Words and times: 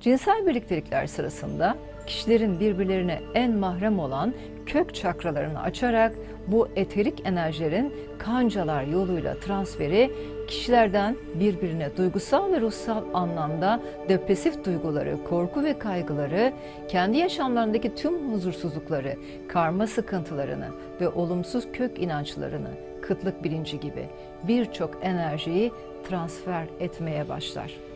Cinsel 0.00 0.46
birliktelikler 0.46 1.06
sırasında 1.06 1.76
kişilerin 2.06 2.60
birbirlerine 2.60 3.20
en 3.34 3.56
mahrem 3.56 3.98
olan 3.98 4.34
kök 4.66 4.94
çakralarını 4.94 5.62
açarak 5.62 6.12
bu 6.46 6.68
eterik 6.76 7.26
enerjilerin 7.26 7.94
kancalar 8.18 8.82
yoluyla 8.82 9.40
transferi 9.40 10.10
kişilerden 10.48 11.16
birbirine 11.34 11.96
duygusal 11.96 12.52
ve 12.52 12.60
ruhsal 12.60 13.04
anlamda 13.14 13.80
depresif 14.08 14.64
duyguları, 14.64 15.24
korku 15.24 15.64
ve 15.64 15.78
kaygıları, 15.78 16.52
kendi 16.88 17.18
yaşamlarındaki 17.18 17.94
tüm 17.94 18.32
huzursuzlukları, 18.32 19.16
karma 19.48 19.86
sıkıntılarını 19.86 20.68
ve 21.00 21.08
olumsuz 21.08 21.72
kök 21.72 21.98
inançlarını, 21.98 22.70
kıtlık 23.02 23.44
bilinci 23.44 23.80
gibi 23.80 24.06
birçok 24.42 24.98
enerjiyi 25.02 25.72
transfer 26.08 26.66
etmeye 26.80 27.28
başlar. 27.28 27.87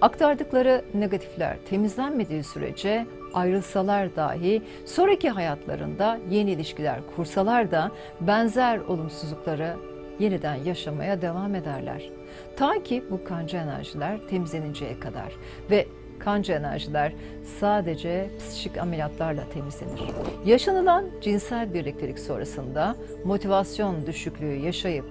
Aktardıkları 0.00 0.84
negatifler 0.94 1.56
temizlenmediği 1.70 2.44
sürece 2.44 3.06
ayrılsalar 3.34 4.16
dahi 4.16 4.62
sonraki 4.84 5.30
hayatlarında 5.30 6.18
yeni 6.30 6.50
ilişkiler 6.50 7.00
kursalar 7.16 7.70
da 7.70 7.90
benzer 8.20 8.78
olumsuzlukları 8.78 9.76
yeniden 10.18 10.54
yaşamaya 10.54 11.22
devam 11.22 11.54
ederler. 11.54 12.10
Ta 12.56 12.82
ki 12.82 13.04
bu 13.10 13.24
kanca 13.24 13.58
enerjiler 13.58 14.28
temizleninceye 14.28 15.00
kadar 15.00 15.32
ve 15.70 15.86
kanca 16.18 16.54
enerjiler 16.54 17.12
sadece 17.60 18.30
psikik 18.38 18.78
ameliyatlarla 18.78 19.42
temizlenir. 19.52 20.00
Yaşanılan 20.44 21.04
cinsel 21.20 21.74
birliktelik 21.74 22.18
sonrasında 22.18 22.96
motivasyon 23.24 24.06
düşüklüğü 24.06 24.54
yaşayıp 24.54 25.04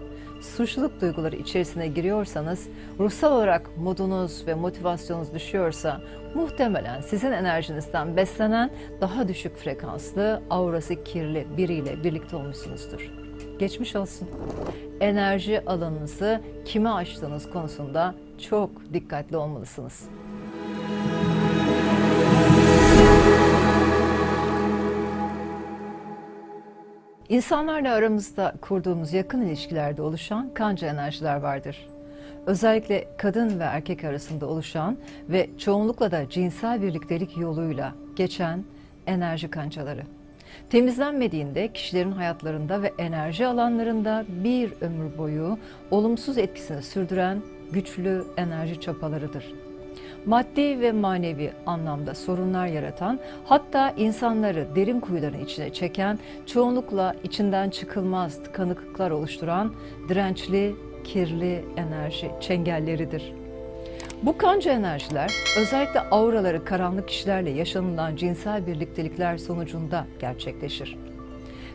suçluluk 0.44 1.02
duyguları 1.02 1.36
içerisine 1.36 1.88
giriyorsanız, 1.88 2.68
ruhsal 3.00 3.32
olarak 3.32 3.78
modunuz 3.78 4.48
ve 4.48 4.54
motivasyonunuz 4.54 5.34
düşüyorsa 5.34 6.02
muhtemelen 6.36 7.02
sizin 7.02 7.32
enerjinizden 7.32 8.18
beslenen 8.18 8.70
daha 9.02 9.28
düşük 9.28 9.58
frekanslı, 9.58 10.42
aurası 10.50 11.04
kirli 11.04 11.48
biriyle 11.58 12.04
birlikte 12.04 12.36
olmuşsunuzdur. 12.36 13.12
Geçmiş 13.60 13.96
olsun. 13.96 14.30
Enerji 15.00 15.66
alanınızı 15.66 16.42
kime 16.66 16.90
açtığınız 16.90 17.50
konusunda 17.50 18.16
çok 18.50 18.94
dikkatli 18.94 19.38
olmalısınız. 19.38 20.10
İnsanlarla 27.30 27.94
aramızda 27.94 28.54
kurduğumuz 28.62 29.14
yakın 29.14 29.42
ilişkilerde 29.42 30.02
oluşan 30.02 30.54
kanca 30.54 30.88
enerjiler 30.88 31.36
vardır. 31.36 31.88
Özellikle 32.46 33.08
kadın 33.18 33.60
ve 33.60 33.64
erkek 33.64 34.04
arasında 34.04 34.46
oluşan 34.46 34.98
ve 35.30 35.50
çoğunlukla 35.58 36.12
da 36.12 36.30
cinsel 36.30 36.82
birliktelik 36.82 37.38
yoluyla 37.38 37.94
geçen 38.16 38.64
enerji 39.08 39.50
kancaları. 39.50 40.04
Temizlenmediğinde 40.70 41.74
kişilerin 41.74 42.12
hayatlarında 42.12 42.82
ve 42.82 42.94
enerji 42.98 43.48
alanlarında 43.48 44.26
bir 44.44 44.74
ömür 44.82 45.18
boyu 45.18 45.58
olumsuz 45.92 46.38
etkisini 46.38 46.82
sürdüren 46.82 47.42
güçlü 47.72 48.26
enerji 48.38 48.82
çapalarıdır 48.82 49.63
maddi 50.26 50.82
ve 50.82 50.92
manevi 50.92 51.52
anlamda 51.66 52.16
sorunlar 52.16 52.68
yaratan, 52.68 53.20
hatta 53.46 53.94
insanları 53.98 54.68
derin 54.76 55.00
kuyuların 55.00 55.40
içine 55.40 55.74
çeken, 55.74 56.20
çoğunlukla 56.46 57.16
içinden 57.24 57.70
çıkılmaz 57.70 58.44
tıkanıklıklar 58.44 59.12
oluşturan 59.12 59.74
dirençli, 60.10 60.76
kirli 61.04 61.66
enerji 61.78 62.32
çengelleridir. 62.42 63.34
Bu 64.24 64.38
kanca 64.38 64.72
enerjiler 64.72 65.32
özellikle 65.58 66.00
auraları 66.00 66.66
karanlık 66.66 67.08
kişilerle 67.08 67.50
yaşanılan 67.50 68.16
cinsel 68.16 68.68
birliktelikler 68.68 69.38
sonucunda 69.38 70.06
gerçekleşir. 70.20 70.98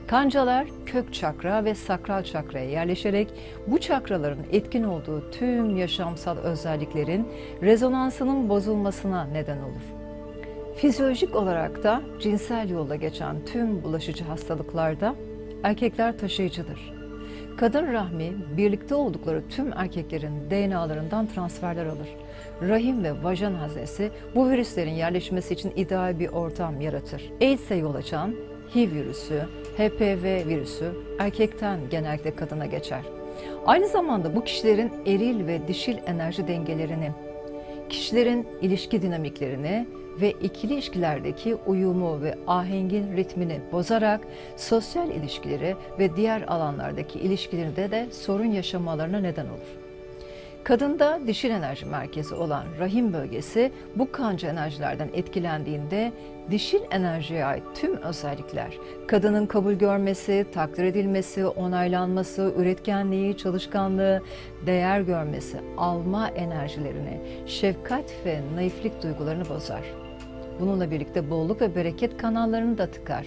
Kancalar 0.09 0.67
kök 0.87 1.15
çakra 1.15 1.65
ve 1.65 1.75
sakral 1.75 2.23
çakraya 2.23 2.71
yerleşerek 2.71 3.29
bu 3.67 3.79
çakraların 3.79 4.47
etkin 4.53 4.83
olduğu 4.83 5.31
tüm 5.31 5.77
yaşamsal 5.77 6.37
özelliklerin 6.37 7.29
rezonansının 7.63 8.49
bozulmasına 8.49 9.25
neden 9.25 9.59
olur. 9.59 9.83
Fizyolojik 10.77 11.37
olarak 11.37 11.83
da 11.85 12.03
cinsel 12.21 12.71
yolla 12.71 12.97
geçen 12.97 13.45
tüm 13.45 13.83
bulaşıcı 13.83 14.25
hastalıklarda 14.25 15.15
erkekler 15.63 16.19
taşıyıcıdır. 16.19 16.95
Kadın 17.57 17.93
rahmi 17.93 18.33
birlikte 18.57 18.95
oldukları 18.95 19.49
tüm 19.49 19.73
erkeklerin 19.73 20.51
DNA'larından 20.51 21.27
transferler 21.27 21.87
alır. 21.87 22.09
Rahim 22.63 23.05
ve 23.05 23.25
vajen 23.25 23.55
haznesi 23.55 24.11
bu 24.35 24.51
virüslerin 24.51 24.95
yerleşmesi 24.95 25.55
için 25.55 25.73
ideal 25.77 26.19
bir 26.19 26.29
ortam 26.29 26.81
yaratır. 26.81 27.33
AIDS'e 27.41 27.75
yol 27.75 27.95
açan 27.95 28.35
HIV 28.75 28.93
virüsü, 28.93 29.43
HPV 29.77 30.49
virüsü 30.49 30.93
erkekten 31.19 31.81
genellikle 31.91 32.35
kadına 32.35 32.67
geçer. 32.67 33.03
Aynı 33.67 33.89
zamanda 33.89 34.37
bu 34.37 34.45
kişilerin 34.45 34.93
eril 35.07 35.47
ve 35.47 35.69
dişil 35.69 35.97
enerji 36.07 36.49
dengelerini, 36.49 37.13
kişilerin 37.89 38.47
ilişki 38.63 39.03
dinamiklerini 39.03 39.87
ve 40.21 40.31
ikili 40.31 40.75
ilişkilerdeki 40.75 41.55
uyumu 41.55 42.23
ve 42.23 42.35
ahengin 42.47 43.17
ritmini 43.17 43.61
bozarak 43.73 44.21
sosyal 44.57 45.11
ilişkileri 45.11 45.77
ve 45.99 46.17
diğer 46.17 46.43
alanlardaki 46.43 47.19
ilişkilerinde 47.19 47.91
de 47.91 48.07
sorun 48.13 48.51
yaşamalarına 48.51 49.21
neden 49.21 49.47
olur. 49.47 49.78
Kadında 50.65 51.21
dişil 51.27 51.51
enerji 51.51 51.87
merkezi 51.87 52.35
olan 52.35 52.65
rahim 52.79 53.13
bölgesi 53.13 53.73
bu 53.97 54.13
kanca 54.13 54.49
enerjilerden 54.49 55.09
etkilendiğinde 55.13 56.13
dişil 56.51 56.81
enerjiye 56.91 57.45
ait 57.45 57.63
tüm 57.75 57.97
özellikler, 57.97 58.79
kadının 59.07 59.47
kabul 59.47 59.73
görmesi, 59.73 60.47
takdir 60.53 60.85
edilmesi, 60.85 61.47
onaylanması, 61.47 62.53
üretkenliği, 62.57 63.37
çalışkanlığı, 63.37 64.23
değer 64.67 65.01
görmesi, 65.01 65.57
alma 65.77 66.29
enerjilerini, 66.29 67.21
şefkat 67.47 68.15
ve 68.27 68.41
naiflik 68.55 69.03
duygularını 69.03 69.49
bozar. 69.49 69.83
Bununla 70.61 70.91
birlikte 70.91 71.31
bolluk 71.31 71.61
ve 71.61 71.75
bereket 71.75 72.17
kanallarını 72.17 72.79
da 72.79 72.91
tıkar. 72.91 73.27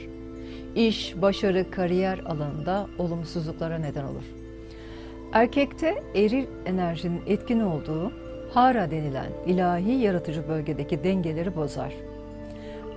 İş, 0.76 1.22
başarı, 1.22 1.72
kariyer 1.72 2.20
alanında 2.20 2.88
olumsuzluklara 2.98 3.78
neden 3.78 4.04
olur. 4.04 4.41
Erkekte 5.34 6.04
eril 6.16 6.46
enerjinin 6.66 7.22
etkin 7.28 7.60
olduğu 7.60 8.12
hara 8.54 8.92
denilen 8.92 9.32
ilahi 9.48 9.92
yaratıcı 9.92 10.48
bölgedeki 10.48 11.04
dengeleri 11.04 11.56
bozar. 11.56 11.94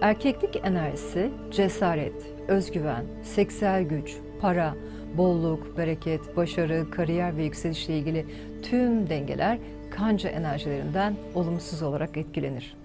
Erkeklik 0.00 0.56
enerjisi 0.64 1.30
cesaret, 1.50 2.12
özgüven, 2.48 3.04
seksüel 3.22 3.82
güç, 3.82 4.16
para, 4.40 4.74
bolluk, 5.16 5.78
bereket, 5.78 6.36
başarı, 6.36 6.90
kariyer 6.90 7.36
ve 7.36 7.44
yükselişle 7.44 7.98
ilgili 7.98 8.26
tüm 8.62 9.08
dengeler 9.08 9.58
kanca 9.90 10.28
enerjilerinden 10.28 11.14
olumsuz 11.34 11.82
olarak 11.82 12.16
etkilenir. 12.16 12.76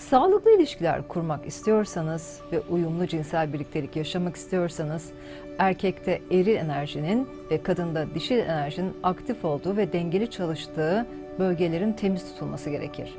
Sağlıklı 0.00 0.56
ilişkiler 0.56 1.08
kurmak 1.08 1.46
istiyorsanız 1.46 2.40
ve 2.52 2.60
uyumlu 2.60 3.06
cinsel 3.06 3.52
birliktelik 3.52 3.96
yaşamak 3.96 4.36
istiyorsanız 4.36 5.12
erkekte 5.58 6.20
eril 6.30 6.56
enerjinin 6.56 7.28
ve 7.50 7.62
kadında 7.62 8.14
dişil 8.14 8.38
enerjinin 8.38 8.96
aktif 9.02 9.44
olduğu 9.44 9.76
ve 9.76 9.92
dengeli 9.92 10.30
çalıştığı 10.30 11.06
bölgelerin 11.38 11.92
temiz 11.92 12.32
tutulması 12.32 12.70
gerekir. 12.70 13.14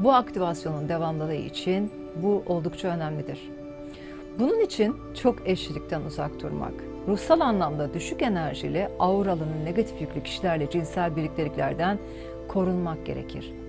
Bu 0.00 0.12
aktivasyonun 0.12 0.88
devamlılığı 0.88 1.34
için 1.34 1.92
bu 2.22 2.42
oldukça 2.46 2.88
önemlidir. 2.88 3.50
Bunun 4.38 4.60
için 4.60 4.96
çok 5.22 5.48
eşlilikten 5.48 6.00
uzak 6.00 6.40
durmak, 6.40 6.74
ruhsal 7.08 7.40
anlamda 7.40 7.94
düşük 7.94 8.22
enerjili 8.22 8.88
auralının 8.98 9.64
negatif 9.64 10.00
yüklü 10.00 10.22
kişilerle 10.22 10.70
cinsel 10.70 11.16
birlikteliklerden 11.16 11.98
korunmak 12.48 13.06
gerekir. 13.06 13.63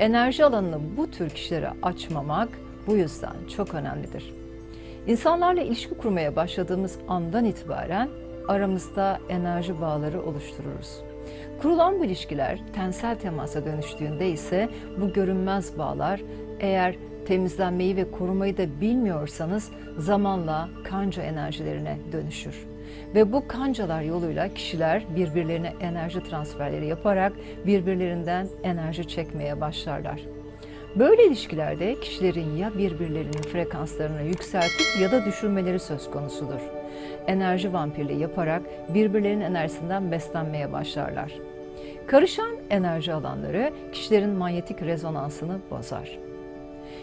Enerji 0.00 0.44
alanını 0.44 0.96
bu 0.96 1.10
tür 1.10 1.30
kişilere 1.30 1.70
açmamak 1.82 2.48
bu 2.86 2.96
yüzden 2.96 3.34
çok 3.56 3.74
önemlidir. 3.74 4.34
İnsanlarla 5.06 5.62
ilişki 5.62 5.94
kurmaya 5.94 6.36
başladığımız 6.36 6.98
andan 7.08 7.44
itibaren 7.44 8.08
aramızda 8.48 9.18
enerji 9.28 9.80
bağları 9.80 10.22
oluştururuz. 10.22 11.00
Kurulan 11.62 11.98
bu 11.98 12.04
ilişkiler 12.04 12.60
tensel 12.72 13.18
temasa 13.18 13.64
dönüştüğünde 13.64 14.30
ise 14.30 14.68
bu 15.00 15.12
görünmez 15.12 15.78
bağlar 15.78 16.20
eğer 16.60 16.96
temizlenmeyi 17.26 17.96
ve 17.96 18.10
korumayı 18.10 18.56
da 18.56 18.80
bilmiyorsanız 18.80 19.70
zamanla 19.98 20.68
kanca 20.84 21.22
enerjilerine 21.22 21.98
dönüşür. 22.12 22.66
Ve 23.14 23.32
bu 23.32 23.48
kancalar 23.48 24.02
yoluyla 24.02 24.54
kişiler 24.54 25.04
birbirlerine 25.16 25.72
enerji 25.80 26.22
transferleri 26.22 26.86
yaparak 26.86 27.32
birbirlerinden 27.66 28.48
enerji 28.62 29.08
çekmeye 29.08 29.60
başlarlar. 29.60 30.20
Böyle 30.96 31.26
ilişkilerde 31.26 32.00
kişilerin 32.00 32.56
ya 32.56 32.72
birbirlerinin 32.78 33.42
frekanslarını 33.42 34.22
yükseltip 34.22 35.00
ya 35.00 35.12
da 35.12 35.24
düşürmeleri 35.24 35.78
söz 35.78 36.10
konusudur. 36.10 36.60
Enerji 37.26 37.72
vampirliği 37.72 38.18
yaparak 38.18 38.62
birbirlerinin 38.94 39.40
enerjisinden 39.40 40.12
beslenmeye 40.12 40.72
başlarlar. 40.72 41.32
Karışan 42.06 42.56
enerji 42.70 43.12
alanları 43.12 43.72
kişilerin 43.92 44.30
manyetik 44.30 44.82
rezonansını 44.82 45.58
bozar. 45.70 46.18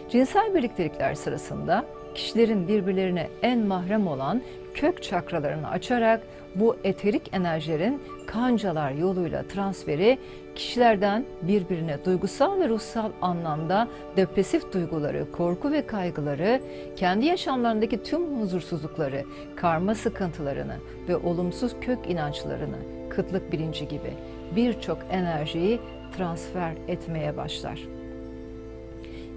Cinsel 0.08 0.54
birliktelikler 0.54 1.14
sırasında 1.14 1.84
kişilerin 2.18 2.68
birbirlerine 2.68 3.28
en 3.42 3.58
mahrem 3.58 4.06
olan 4.06 4.42
kök 4.74 5.02
çakralarını 5.02 5.68
açarak 5.70 6.20
bu 6.54 6.76
eterik 6.84 7.22
enerjilerin 7.32 8.02
kancalar 8.26 8.90
yoluyla 8.90 9.48
transferi 9.48 10.18
kişilerden 10.54 11.24
birbirine 11.42 12.04
duygusal 12.04 12.60
ve 12.60 12.68
ruhsal 12.68 13.10
anlamda 13.22 13.88
depresif 14.16 14.72
duyguları, 14.72 15.32
korku 15.32 15.72
ve 15.72 15.86
kaygıları, 15.86 16.60
kendi 16.96 17.26
yaşamlarındaki 17.26 18.02
tüm 18.02 18.40
huzursuzlukları, 18.40 19.24
karma 19.56 19.94
sıkıntılarını 19.94 20.76
ve 21.08 21.16
olumsuz 21.16 21.72
kök 21.80 22.10
inançlarını, 22.10 22.78
kıtlık 23.10 23.52
bilinci 23.52 23.88
gibi 23.88 24.12
birçok 24.56 24.98
enerjiyi 25.10 25.80
transfer 26.16 26.72
etmeye 26.88 27.36
başlar. 27.36 27.97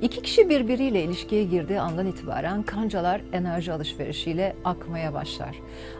İki 0.01 0.21
kişi 0.21 0.49
birbiriyle 0.49 1.03
ilişkiye 1.03 1.43
girdiği 1.43 1.79
andan 1.79 2.07
itibaren 2.07 2.63
kancalar 2.63 3.21
enerji 3.33 3.73
alışverişiyle 3.73 4.55
akmaya 4.65 5.13
başlar. 5.13 5.55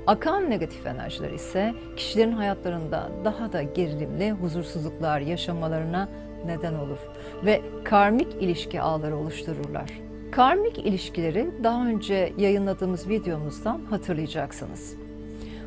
Akan 0.07 0.49
negatif 0.49 0.87
enerjiler 0.87 1.31
ise 1.31 1.73
kişilerin 1.97 2.31
hayatlarında 2.31 3.11
daha 3.25 3.53
da 3.53 3.63
gerilimli 3.63 4.31
huzursuzluklar 4.31 5.19
yaşamalarına 5.19 6.09
neden 6.45 6.73
olur 6.73 6.97
ve 7.45 7.61
karmik 7.83 8.27
ilişki 8.39 8.81
ağları 8.81 9.17
oluştururlar. 9.17 9.89
Karmik 10.31 10.77
ilişkileri 10.77 11.51
daha 11.63 11.87
önce 11.87 12.33
yayınladığımız 12.37 13.09
videomuzdan 13.09 13.81
hatırlayacaksınız. 13.89 14.95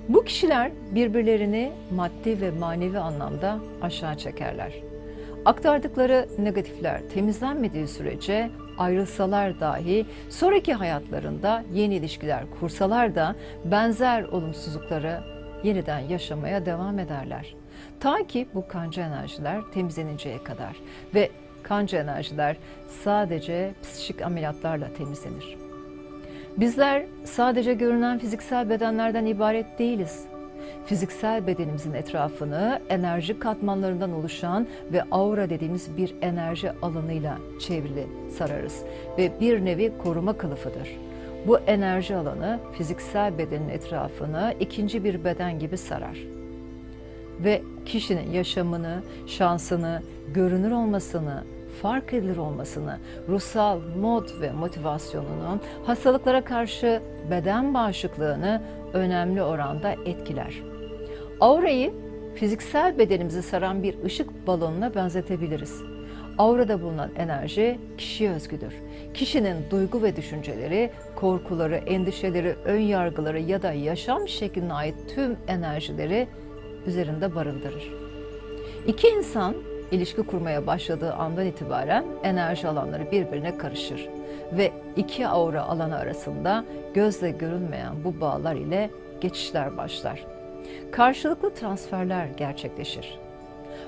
Bu 0.08 0.25
kişiler 0.25 0.72
birbirlerini 0.94 1.72
maddi 1.96 2.40
ve 2.40 2.50
manevi 2.50 2.98
anlamda 2.98 3.58
aşağı 3.82 4.16
çekerler. 4.16 4.94
Aktardıkları 5.44 6.29
negatifler 6.38 7.00
temizlenmediği 7.14 7.88
sürece 7.88 8.50
ayrılsalar 8.79 9.61
dahi 9.61 10.06
sonraki 10.31 10.75
hayatlarında 10.75 11.64
yeni 11.73 11.94
ilişkiler 11.94 12.44
kursalar 12.61 13.14
da 13.14 13.37
benzer 13.64 14.23
olumsuzlukları 14.23 15.20
yeniden 15.64 15.99
yaşamaya 15.99 16.67
devam 16.67 16.99
ederler. 16.99 17.55
Ta 18.00 18.26
ki 18.26 18.49
bu 18.55 18.69
kanca 18.69 19.02
enerjiler 19.02 19.61
temizleninceye 19.75 20.44
kadar 20.44 20.76
ve 21.14 21.31
kanca 21.62 21.99
enerjiler 21.99 22.56
sadece 23.05 23.75
psikik 23.82 24.23
ameliyatlarla 24.23 24.93
temizlenir. 24.94 25.56
Bizler 26.56 27.05
sadece 27.25 27.75
görünen 27.75 28.19
fiziksel 28.19 28.70
bedenlerden 28.70 29.26
ibaret 29.26 29.79
değiliz 29.79 30.26
fiziksel 30.86 31.46
bedenimizin 31.46 31.94
etrafını 31.94 32.81
enerji 32.88 33.38
katmanlarından 33.38 34.12
oluşan 34.12 34.66
ve 34.92 35.02
aura 35.10 35.50
dediğimiz 35.50 35.96
bir 35.96 36.14
enerji 36.22 36.72
alanıyla 36.82 37.38
çevrili 37.60 38.06
sararız 38.38 38.82
ve 39.19 39.32
bir 39.40 39.64
nevi 39.64 39.92
koruma 40.02 40.32
kılıfıdır. 40.32 40.88
Bu 41.46 41.58
enerji 41.58 42.16
alanı 42.16 42.58
fiziksel 42.72 43.38
bedenin 43.38 43.69
etrafını 43.69 44.54
ikinci 44.60 45.04
bir 45.04 45.25
beden 45.25 45.58
gibi 45.58 45.76
sarar. 45.76 46.19
Ve 47.40 47.62
kişinin 47.86 48.31
yaşamını, 48.31 49.02
şansını, 49.26 50.02
görünür 50.34 50.70
olmasını, 50.70 51.44
fark 51.82 52.14
edilir 52.14 52.36
olmasını, 52.36 52.98
ruhsal 53.28 53.81
mod 54.00 54.40
ve 54.40 54.52
motivasyonunu, 54.52 55.60
hastalıklara 55.86 56.44
karşı 56.44 57.02
beden 57.31 57.75
bağışıklığını 57.75 58.62
önemli 58.92 59.42
oranda 59.42 59.92
etkiler. 60.04 60.74
Aurayı 61.40 61.92
fiziksel 62.34 62.98
bedenimizi 62.98 63.42
saran 63.42 63.82
bir 63.82 64.04
ışık 64.04 64.46
balonuna 64.46 64.94
benzetebiliriz. 64.94 65.82
Aurada 66.38 66.82
bulunan 66.82 67.10
enerji 67.16 67.78
kişiye 67.98 68.31
özgüdür. 68.31 68.75
Kişinin 69.14 69.56
duygu 69.70 70.02
ve 70.02 70.16
düşünceleri, 70.16 70.90
korkuları, 71.16 71.76
endişeleri, 71.76 72.56
ön 72.64 72.81
yargıları 72.81 73.40
ya 73.40 73.62
da 73.62 73.72
yaşam 73.72 74.28
şekline 74.28 74.72
ait 74.72 74.94
tüm 75.14 75.36
enerjileri 75.48 76.28
üzerinde 76.86 77.34
barındırır. 77.34 77.92
İki 78.86 79.08
insan 79.08 79.54
ilişki 79.90 80.22
kurmaya 80.22 80.66
başladığı 80.66 81.12
andan 81.12 81.46
itibaren 81.46 82.04
enerji 82.22 82.69
alanları 82.69 83.10
birbirine 83.10 83.58
karışır 83.58 84.08
ve 84.52 84.72
iki 84.96 85.26
aura 85.26 85.62
alanı 85.62 85.96
arasında 85.96 86.64
gözle 86.94 87.31
görünmeyen 87.31 88.04
bu 88.04 88.20
bağlar 88.20 88.54
ile 88.54 88.90
geçişler 89.20 89.76
başlar. 89.76 90.33
Karşılıklı 90.90 91.55
transferler 91.55 92.26
gerçekleşir. 92.26 93.19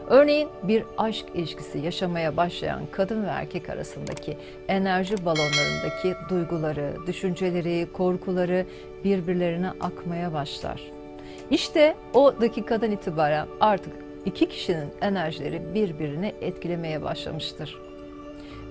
Örneğin 0.07 0.49
bir 0.63 0.85
aşk 0.99 1.27
ilişkisi 1.35 1.79
yaşamaya 1.79 2.37
başlayan 2.37 2.83
kadın 2.93 3.23
ve 3.23 3.29
erkek 3.29 3.71
arasındaki 3.71 4.39
enerji 4.69 5.25
balonlarındaki 5.25 6.15
duyguları, 6.29 6.97
düşünceleri, 7.07 7.87
korkuları 7.93 8.67
birbirlerine 9.05 9.71
akmaya 9.81 10.33
başlar. 10.33 10.83
İşte 11.51 11.95
o 12.15 12.41
dakikadan 12.41 12.91
itibaren 12.91 13.47
artık 13.61 13.93
iki 14.25 14.49
kişinin 14.49 14.89
enerjileri 15.01 15.75
birbirini 15.75 16.33
etkilemeye 16.41 17.03
başlamıştır. 17.03 17.79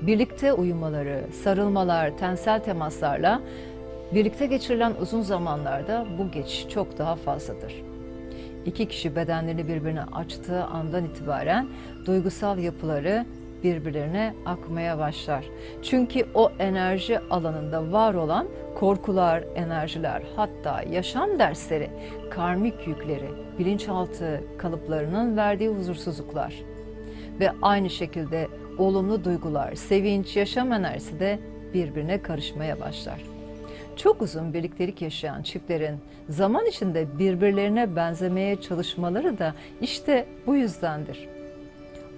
Birlikte 0.02 0.54
uyumaları, 0.54 1.24
sarılmalar, 1.44 2.18
tensel 2.18 2.60
temaslarla 2.60 3.42
birlikte 4.14 4.46
geçirilen 4.46 4.94
uzun 5.02 5.22
zamanlarda 5.22 6.06
bu 6.20 6.32
geçiş 6.32 6.70
çok 6.70 6.98
daha 6.98 7.16
fazladır. 7.16 7.74
İki 8.66 8.88
kişi 8.88 9.16
bedenlerini 9.16 9.68
birbirine 9.68 10.04
açtığı 10.04 10.64
andan 10.64 11.06
itibaren 11.06 11.68
duygusal 12.06 12.58
yapıları 12.58 13.26
birbirlerine 13.64 14.34
akmaya 14.46 15.00
başlar. 15.00 15.46
Çünkü 15.84 16.26
o 16.34 16.52
enerji 16.60 17.20
alanında 17.20 17.92
var 17.92 18.14
olan 18.14 18.48
korkular, 18.76 19.44
enerjiler, 19.56 20.24
hatta 20.36 20.82
yaşam 20.92 21.40
dersleri, 21.40 21.90
karmik 22.30 22.88
yükleri, 22.88 23.30
bilinçaltı 23.60 24.44
kalıplarının 24.58 25.38
verdiği 25.38 25.70
huzursuzluklar 25.70 26.54
ve 27.40 27.52
aynı 27.62 27.90
şekilde 27.90 28.48
olumlu 28.78 29.24
duygular, 29.24 29.76
sevinç, 29.76 30.36
yaşam 30.36 30.74
enerjisi 30.74 31.20
de 31.20 31.40
birbirine 31.74 32.22
karışmaya 32.22 32.80
başlar. 32.80 33.35
Çok 33.96 34.22
uzun 34.22 34.54
birliktelik 34.54 35.02
yaşayan 35.02 35.42
çiftlerin 35.42 36.00
zaman 36.30 36.66
içinde 36.66 37.20
birbirlerine 37.20 37.96
benzemeye 37.96 38.62
çalışmaları 38.62 39.38
da 39.38 39.54
işte 39.82 40.26
bu 40.48 40.56
yüzdendir. 40.56 41.30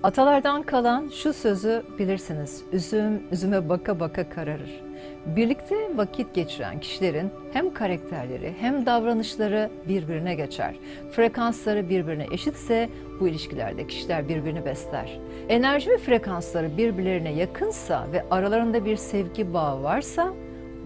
Atalardan 0.04 0.64
kalan 0.64 1.10
şu 1.10 1.34
sözü 1.34 1.84
bilirsiniz. 2.00 2.64
Üzüm 2.72 3.22
üzüme 3.32 3.70
baka 3.70 4.00
baka 4.00 4.30
kararır. 4.30 4.82
Birlikte 5.26 5.76
vakit 5.98 6.36
geçiren 6.36 6.80
kişilerin 6.80 7.32
hem 7.54 7.74
karakterleri 7.74 8.54
hem 8.60 8.86
davranışları 8.86 9.70
birbirine 9.88 10.36
geçer. 10.36 10.76
Frekansları 11.12 11.90
birbirine 11.90 12.26
eşitse 12.32 12.90
bu 13.20 13.28
ilişkilerde 13.28 13.88
kişiler 13.88 14.30
birbirini 14.30 14.66
besler. 14.66 15.20
Enerji 15.50 15.90
ve 15.90 15.98
frekansları 15.98 16.78
birbirlerine 16.78 17.34
yakınsa 17.34 18.08
ve 18.12 18.26
aralarında 18.32 18.86
bir 18.86 18.96
sevgi 18.96 19.54
bağı 19.54 19.84
varsa 19.84 20.34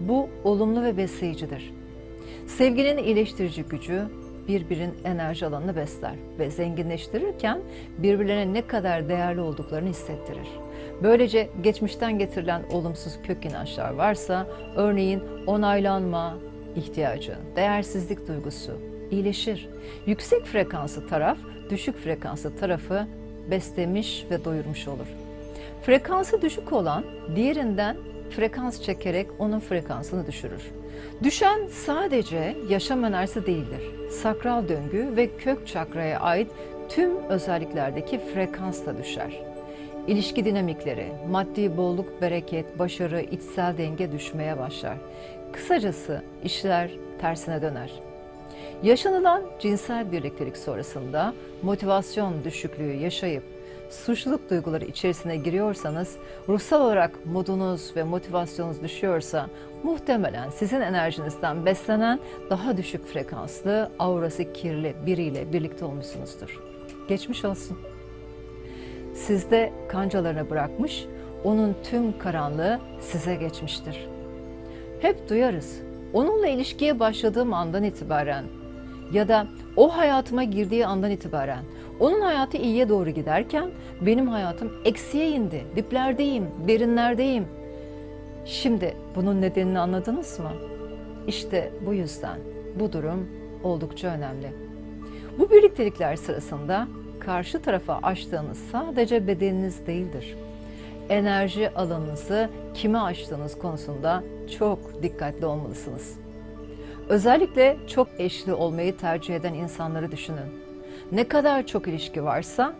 bu 0.00 0.28
olumlu 0.44 0.82
ve 0.82 0.96
besleyicidir. 0.96 1.72
Sevginin 2.46 2.98
iyileştirici 2.98 3.62
gücü 3.62 4.02
birbirinin 4.48 4.94
enerji 5.04 5.46
alanını 5.46 5.76
besler 5.76 6.14
ve 6.38 6.50
zenginleştirirken 6.50 7.60
birbirlerine 7.98 8.52
ne 8.52 8.66
kadar 8.66 9.08
değerli 9.08 9.40
olduklarını 9.40 9.88
hissettirir. 9.88 10.48
Böylece 11.02 11.48
geçmişten 11.62 12.18
getirilen 12.18 12.62
olumsuz 12.72 13.18
kök 13.22 13.44
inançlar 13.44 13.92
varsa, 13.92 14.46
örneğin 14.76 15.22
onaylanma 15.46 16.38
ihtiyacı, 16.76 17.36
değersizlik 17.56 18.28
duygusu 18.28 18.72
iyileşir. 19.10 19.68
Yüksek 20.06 20.44
frekanslı 20.44 21.08
taraf, 21.08 21.38
düşük 21.70 21.98
frekanslı 21.98 22.56
tarafı 22.56 23.06
beslemiş 23.50 24.26
ve 24.30 24.44
doyurmuş 24.44 24.88
olur. 24.88 25.06
Frekansı 25.82 26.42
düşük 26.42 26.72
olan 26.72 27.04
diğerinden 27.36 27.96
frekans 28.36 28.82
çekerek 28.82 29.26
onun 29.38 29.60
frekansını 29.60 30.26
düşürür. 30.26 30.62
Düşen 31.22 31.66
sadece 31.66 32.56
yaşam 32.68 33.04
enerjisi 33.04 33.46
değildir. 33.46 34.10
Sakral 34.10 34.68
döngü 34.68 35.16
ve 35.16 35.36
kök 35.36 35.66
çakraya 35.66 36.20
ait 36.20 36.50
tüm 36.88 37.16
özelliklerdeki 37.28 38.20
frekans 38.34 38.86
da 38.86 38.98
düşer. 38.98 39.40
İlişki 40.06 40.44
dinamikleri, 40.44 41.06
maddi 41.30 41.76
bolluk, 41.76 42.22
bereket, 42.22 42.78
başarı, 42.78 43.20
içsel 43.20 43.78
denge 43.78 44.12
düşmeye 44.12 44.58
başlar. 44.58 44.96
Kısacası 45.52 46.22
işler 46.44 46.90
tersine 47.20 47.62
döner. 47.62 47.92
Yaşanılan 48.82 49.42
cinsel 49.60 50.12
birliktelik 50.12 50.56
sonrasında 50.56 51.34
motivasyon 51.62 52.44
düşüklüğü 52.44 52.92
yaşayıp 52.92 53.44
suçluluk 53.92 54.50
duyguları 54.50 54.84
içerisine 54.84 55.36
giriyorsanız, 55.36 56.16
ruhsal 56.48 56.80
olarak 56.80 57.26
modunuz 57.26 57.96
ve 57.96 58.02
motivasyonunuz 58.02 58.82
düşüyorsa 58.82 59.46
muhtemelen 59.82 60.50
sizin 60.50 60.80
enerjinizden 60.80 61.66
beslenen 61.66 62.20
daha 62.50 62.76
düşük 62.76 63.06
frekanslı, 63.06 63.90
aurası 63.98 64.52
kirli 64.52 64.94
biriyle 65.06 65.52
birlikte 65.52 65.84
olmuşsunuzdur. 65.84 66.60
Geçmiş 67.08 67.44
olsun. 67.44 67.78
Sizde 69.14 69.72
kancalarını 69.88 70.50
bırakmış, 70.50 71.06
onun 71.44 71.76
tüm 71.82 72.18
karanlığı 72.18 72.80
size 73.00 73.34
geçmiştir. 73.34 74.08
Hep 75.00 75.28
duyarız. 75.28 75.80
Onunla 76.12 76.46
ilişkiye 76.46 77.00
başladığım 77.00 77.54
andan 77.54 77.82
itibaren 77.82 78.44
ya 79.12 79.28
da 79.28 79.46
o 79.76 79.96
hayatıma 79.96 80.44
girdiği 80.44 80.86
andan 80.86 81.10
itibaren 81.10 81.64
onun 82.02 82.20
hayatı 82.20 82.56
iyiye 82.56 82.88
doğru 82.88 83.10
giderken 83.10 83.70
benim 84.00 84.28
hayatım 84.28 84.72
eksiye 84.84 85.28
indi. 85.28 85.64
Diplerdeyim, 85.76 86.46
derinlerdeyim. 86.68 87.46
Şimdi 88.44 88.96
bunun 89.16 89.40
nedenini 89.40 89.78
anladınız 89.78 90.38
mı? 90.38 90.52
İşte 91.26 91.72
bu 91.86 91.94
yüzden 91.94 92.38
bu 92.80 92.92
durum 92.92 93.28
oldukça 93.64 94.08
önemli. 94.08 94.52
Bu 95.38 95.50
birliktelikler 95.50 96.16
sırasında 96.16 96.88
karşı 97.20 97.62
tarafa 97.62 97.98
açtığınız 98.02 98.58
sadece 98.72 99.26
bedeniniz 99.26 99.86
değildir. 99.86 100.36
Enerji 101.08 101.70
alanınızı 101.70 102.48
kime 102.74 102.98
açtığınız 102.98 103.58
konusunda 103.58 104.22
çok 104.58 105.02
dikkatli 105.02 105.46
olmalısınız. 105.46 106.18
Özellikle 107.08 107.76
çok 107.86 108.08
eşli 108.18 108.54
olmayı 108.54 108.96
tercih 108.96 109.34
eden 109.34 109.54
insanları 109.54 110.12
düşünün. 110.12 110.71
Ne 111.12 111.28
kadar 111.28 111.66
çok 111.66 111.88
ilişki 111.88 112.24
varsa, 112.24 112.74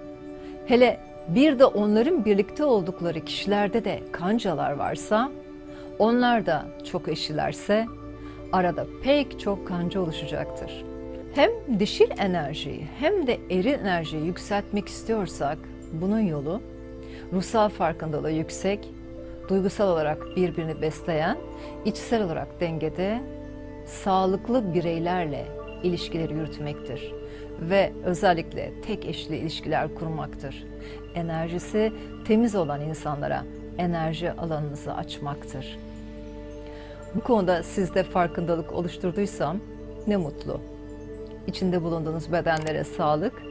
hele 0.66 1.00
bir 1.28 1.58
de 1.58 1.64
onların 1.64 2.24
birlikte 2.24 2.64
oldukları 2.64 3.24
kişilerde 3.24 3.84
de 3.84 4.00
kancalar 4.12 4.72
varsa, 4.72 5.30
onlar 5.98 6.46
da 6.46 6.66
çok 6.84 7.08
eşlilerse 7.08 7.86
arada 8.52 8.86
pek 9.02 9.40
çok 9.40 9.68
kanca 9.68 10.00
oluşacaktır. 10.00 10.84
Hem 11.34 11.50
dişil 11.78 12.10
enerjiyi 12.18 12.86
hem 12.98 13.26
de 13.26 13.38
eril 13.50 13.72
enerjiyi 13.72 14.26
yükseltmek 14.26 14.88
istiyorsak 14.88 15.58
bunun 15.92 16.20
yolu 16.20 16.60
ruhsal 17.32 17.68
farkındalığı 17.68 18.30
yüksek, 18.30 18.88
duygusal 19.48 19.88
olarak 19.88 20.26
birbirini 20.36 20.82
besleyen, 20.82 21.36
içsel 21.84 22.24
olarak 22.24 22.60
dengede, 22.60 23.20
sağlıklı 23.86 24.74
bireylerle 24.74 25.61
ilişkileri 25.82 26.34
yürütmektir 26.34 27.12
ve 27.60 27.92
özellikle 28.04 28.72
tek 28.86 29.06
eşli 29.06 29.36
ilişkiler 29.36 29.94
kurmaktır. 29.94 30.64
Enerjisi 31.14 31.92
temiz 32.24 32.54
olan 32.54 32.80
insanlara 32.80 33.44
enerji 33.78 34.32
alanınızı 34.32 34.94
açmaktır. 34.94 35.78
Bu 37.14 37.20
konuda 37.20 37.62
sizde 37.62 38.02
farkındalık 38.02 38.72
oluşturduysam 38.72 39.58
ne 40.06 40.16
mutlu. 40.16 40.60
İçinde 41.46 41.82
bulunduğunuz 41.82 42.32
bedenlere 42.32 42.84
sağlık, 42.84 43.42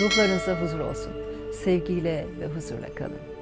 ruhlarınıza 0.00 0.62
huzur 0.62 0.80
olsun. 0.80 1.12
Sevgiyle 1.64 2.26
ve 2.40 2.46
huzurla 2.46 2.94
kalın. 2.94 3.39